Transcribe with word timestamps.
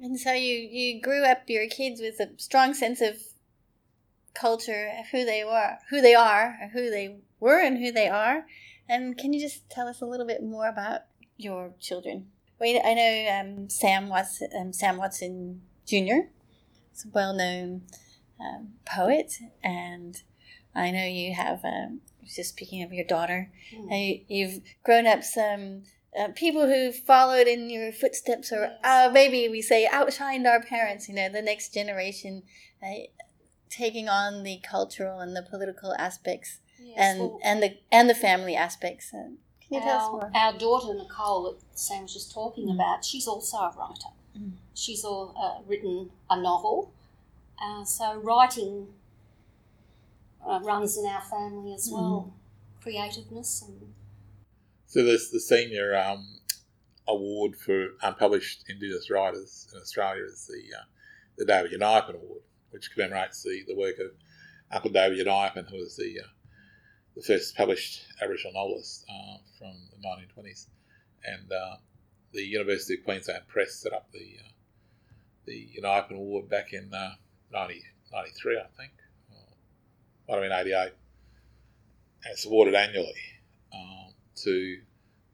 And 0.00 0.18
so 0.18 0.32
you 0.32 0.54
you 0.54 1.00
grew 1.00 1.24
up 1.24 1.42
your 1.48 1.68
kids 1.68 2.00
with 2.00 2.18
a 2.20 2.30
strong 2.38 2.72
sense 2.74 3.00
of 3.00 3.16
culture, 4.34 4.90
who 5.12 5.24
they 5.24 5.44
were, 5.44 5.76
who 5.90 6.00
they 6.00 6.14
are, 6.14 6.70
who 6.72 6.90
they 6.90 7.16
were, 7.38 7.58
and 7.60 7.78
who 7.78 7.92
they 7.92 8.08
are. 8.08 8.46
And 8.88 9.16
can 9.18 9.32
you 9.32 9.40
just 9.40 9.68
tell 9.70 9.86
us 9.88 10.00
a 10.00 10.06
little 10.06 10.26
bit 10.26 10.42
more 10.42 10.68
about 10.68 11.02
your 11.36 11.72
children? 11.80 12.26
Wait, 12.58 12.80
I 12.84 12.94
know 12.94 13.40
um, 13.40 13.68
Sam 13.70 14.08
Watson, 14.08 14.48
um, 14.58 14.72
Sam 14.72 14.96
Watson 14.98 15.62
Jr. 15.86 16.28
is 16.94 17.04
a 17.04 17.08
well-known 17.12 17.82
um, 18.40 18.68
poet, 18.84 19.32
and 19.62 20.22
I 20.74 20.90
know 20.90 21.04
you 21.04 21.34
have. 21.34 21.64
Um, 21.64 22.00
just 22.26 22.50
speaking 22.50 22.82
of 22.84 22.92
your 22.92 23.04
daughter, 23.04 23.50
Mm. 23.74 23.90
uh, 24.20 24.22
you've 24.28 24.60
grown 24.84 25.06
up 25.06 25.24
some 25.24 25.82
uh, 26.18 26.28
people 26.34 26.66
who 26.66 26.92
followed 26.92 27.46
in 27.46 27.70
your 27.70 27.92
footsteps, 27.92 28.52
or 28.52 28.72
uh, 28.82 29.10
maybe 29.12 29.48
we 29.48 29.62
say 29.62 29.88
outshined 29.90 30.46
our 30.46 30.62
parents. 30.62 31.08
You 31.08 31.14
know, 31.14 31.28
the 31.28 31.42
next 31.42 31.72
generation 31.72 32.42
uh, 32.82 33.06
taking 33.68 34.08
on 34.08 34.42
the 34.42 34.60
cultural 34.68 35.20
and 35.20 35.36
the 35.36 35.42
political 35.48 35.94
aspects, 35.94 36.58
Yes, 36.78 36.96
and 36.96 37.20
well, 37.20 37.40
and 37.44 37.62
the 37.62 37.78
and 37.92 38.10
the 38.10 38.14
family 38.14 38.56
aspects. 38.56 39.12
Uh, 39.14 39.34
can 39.60 39.76
you 39.76 39.80
tell 39.80 39.96
us 39.96 40.02
our, 40.06 40.12
more? 40.12 40.30
our 40.34 40.58
daughter 40.58 40.94
Nicole, 40.94 41.44
that 41.44 41.78
Sam 41.78 42.02
was 42.02 42.12
just 42.14 42.32
talking 42.32 42.66
Mm. 42.66 42.74
about, 42.74 43.04
she's 43.04 43.28
also 43.28 43.56
a 43.58 43.72
writer. 43.76 44.08
Mm. 44.36 44.52
She's 44.74 45.04
all, 45.04 45.34
uh, 45.36 45.62
written 45.68 46.10
a 46.28 46.40
novel. 46.40 46.92
Uh, 47.62 47.84
so 47.84 48.16
writing 48.16 48.88
uh, 50.44 50.58
runs 50.62 50.96
in 50.98 51.06
our 51.06 51.20
family 51.20 51.74
as 51.74 51.88
well. 51.92 52.32
Creativeness 52.82 53.62
and 53.62 53.92
So 54.90 55.04
the 55.04 55.38
senior 55.38 55.94
um, 55.94 56.40
award 57.06 57.54
for 57.54 57.90
unpublished 58.02 58.64
Indigenous 58.68 59.08
writers 59.08 59.68
in 59.72 59.80
Australia 59.80 60.24
is 60.24 60.48
the 60.48 60.76
uh, 60.76 60.82
the 61.38 61.44
David 61.44 61.80
Unaipon 61.80 62.16
Award, 62.16 62.42
which 62.70 62.92
commemorates 62.92 63.40
the, 63.44 63.62
the 63.68 63.76
work 63.76 64.00
of 64.00 64.10
Uncle 64.72 64.90
David 64.90 65.24
Unaipon, 65.24 65.70
who 65.70 65.76
was 65.76 65.94
the 65.94 66.18
uh, 66.24 66.26
the 67.14 67.22
first 67.22 67.56
published 67.56 68.02
Aboriginal 68.20 68.52
novelist 68.54 69.04
uh, 69.08 69.36
from 69.56 69.76
the 69.92 70.42
1920s, 70.42 70.66
and 71.24 71.52
uh, 71.52 71.76
the 72.32 72.42
University 72.42 72.94
of 72.94 73.04
Queensland 73.04 73.46
Press 73.46 73.76
set 73.76 73.92
up 73.92 74.10
the 74.10 74.38
uh, 74.44 74.48
the 75.44 75.68
Award 76.10 76.50
back 76.50 76.72
in 76.72 76.92
uh, 76.92 77.12
90, 77.52 77.80
93, 78.12 78.58
I 78.58 78.66
think, 78.76 78.90
or 80.26 80.40
might 80.40 80.48
have 80.48 80.64
been 80.64 80.72
88, 80.72 80.82
and 82.24 82.32
it's 82.32 82.44
awarded 82.44 82.74
annually 82.74 83.14
to 84.44 84.78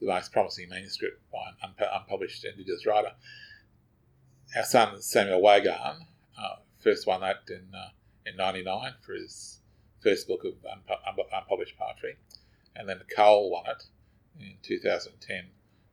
the 0.01 0.07
most 0.07 0.33
promising 0.33 0.69
manuscript 0.69 1.21
by 1.33 1.39
an 1.49 1.71
unpu- 1.71 2.01
unpublished 2.01 2.45
Indigenous 2.45 2.87
writer. 2.87 3.13
Our 4.57 4.65
son 4.65 5.01
Samuel 5.03 5.43
Wagan 5.43 6.07
uh, 6.39 6.57
first 6.79 7.07
won 7.07 7.21
that 7.21 7.39
in 7.49 7.67
uh, 7.75 7.89
in 8.25 8.37
'99 8.37 8.95
for 9.05 9.15
his 9.15 9.61
first 10.01 10.29
book 10.29 10.45
of 10.45 10.53
unpu- 10.55 11.27
unpublished 11.33 11.77
poetry, 11.79 12.17
and 12.75 12.89
then 12.89 12.99
Nicole 12.99 13.51
won 13.51 13.65
it 13.67 13.85
in 14.41 14.55
2010 14.63 15.45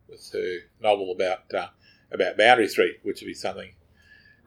with 0.10 0.30
her 0.34 0.60
novel 0.82 1.12
about 1.12 1.54
uh, 1.54 1.68
about 2.12 2.38
Boundary 2.38 2.68
Street, 2.68 2.98
which 3.04 3.22
would 3.22 3.28
be 3.28 3.34
something 3.34 3.74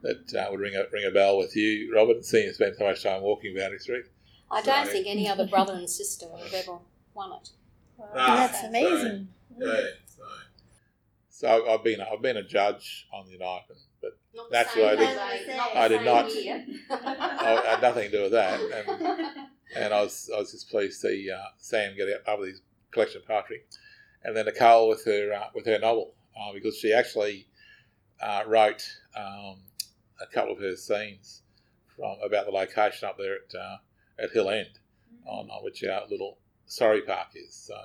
that 0.02 0.34
uh, 0.34 0.46
would 0.50 0.60
ring 0.60 0.74
a 0.76 0.84
ring 0.92 1.04
a 1.06 1.10
bell 1.10 1.36
with 1.38 1.56
you, 1.56 1.92
Robert, 1.94 2.24
seeing 2.24 2.46
you 2.46 2.52
spend 2.52 2.76
so 2.76 2.84
much 2.84 3.02
time 3.02 3.22
walking 3.22 3.54
Boundary 3.56 3.78
Street. 3.80 4.04
I 4.50 4.62
don't 4.62 4.86
So- 4.86 4.92
think 4.92 5.06
any 5.08 5.28
other 5.28 5.46
brother 5.46 5.72
and 5.74 5.90
sister 5.90 6.26
have 6.38 6.52
ever 6.54 6.78
won 7.14 7.32
it. 7.32 7.50
No. 7.98 8.06
That's 8.14 8.60
so- 8.60 8.66
amazing. 8.68 9.28
Yeah, 9.58 9.80
so, 10.06 10.22
so 11.30 11.48
I've- 11.48 11.68
I've 11.70 11.84
been 11.84 12.00
I've 12.00 12.22
been 12.22 12.36
a 12.36 12.42
judge 12.42 13.06
on 13.12 13.26
the 13.26 13.32
United, 13.32 13.76
but 14.02 14.18
Not 14.34 14.50
That's 14.50 14.74
same 14.74 14.82
what 14.84 14.92
I 14.92 14.96
did. 14.96 15.16
not 15.16 15.70
the 15.72 15.78
I 15.78 15.88
did 15.88 16.04
not- 16.04 16.30
I 16.90 17.70
had 17.70 17.82
nothing 17.82 18.10
to 18.10 18.16
do 18.16 18.22
with 18.24 18.32
that. 18.32 18.60
And, 18.60 19.48
and 19.76 19.94
I 19.94 20.02
was 20.02 20.30
I 20.34 20.38
was 20.38 20.52
just 20.52 20.70
pleased 20.70 21.00
to 21.02 21.08
see 21.08 21.30
uh, 21.30 21.38
Sam 21.58 21.96
get 21.96 22.08
up 22.26 22.38
with 22.38 22.48
his 22.50 22.62
collection 22.90 23.22
of 23.22 23.26
poetry, 23.26 23.62
and 24.24 24.36
then 24.36 24.44
Nicole 24.46 24.88
with 24.88 25.04
her 25.06 25.32
uh, 25.32 25.48
with 25.54 25.64
her 25.66 25.78
novel 25.78 26.14
uh, 26.38 26.52
because 26.52 26.76
she 26.78 26.92
actually 26.92 27.48
uh, 28.20 28.42
wrote 28.46 28.86
um, 29.16 29.56
a 30.20 30.26
couple 30.32 30.52
of 30.52 30.58
her 30.60 30.76
scenes 30.76 31.42
from 31.96 32.16
about 32.24 32.44
the 32.46 32.52
location 32.52 33.08
up 33.08 33.16
there 33.18 33.36
at 33.36 33.54
uh, 33.58 33.76
at 34.18 34.30
Hill 34.32 34.50
End, 34.50 34.78
on, 35.26 35.48
on 35.50 35.64
which 35.64 35.82
our 35.84 36.02
little 36.10 36.38
Orleigh 36.80 37.02
Park 37.02 37.28
is. 37.34 37.54
So, 37.54 37.76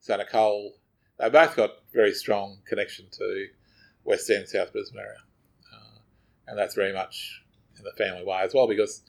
so 0.00 0.16
Nicole, 0.16 0.74
they 1.18 1.28
both 1.28 1.56
got 1.56 1.70
very 1.92 2.12
strong 2.12 2.58
connection 2.66 3.06
to 3.12 3.46
West 4.04 4.30
End, 4.30 4.48
South 4.48 4.72
Brisbane 4.72 5.00
area, 5.00 5.18
uh, 5.72 5.98
and 6.48 6.58
that's 6.58 6.74
very 6.74 6.92
much 6.92 7.42
in 7.76 7.84
the 7.84 7.92
family 7.92 8.24
way 8.24 8.40
as 8.42 8.54
well 8.54 8.66
because 8.66 9.02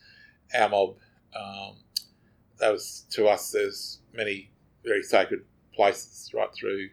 our 0.58 0.70
mob, 0.70 0.96
um, 1.36 1.78
that 2.60 2.72
was 2.72 3.06
to 3.12 3.28
us. 3.28 3.52
There's 3.52 4.00
many 4.14 4.52
very 4.84 5.04
sacred 5.04 5.46
places 5.74 6.32
right 6.34 6.54
through 6.54 6.90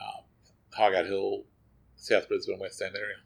uh, 0.00 0.22
Highgate 0.72 1.06
Hill, 1.06 1.44
South 1.96 2.28
Brisbane, 2.28 2.58
West 2.58 2.80
End 2.80 2.94
area. 2.96 3.16